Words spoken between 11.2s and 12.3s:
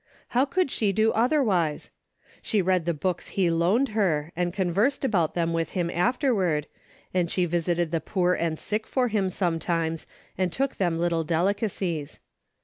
delicacies.